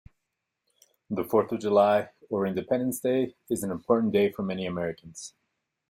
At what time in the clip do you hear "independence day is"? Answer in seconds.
2.47-3.61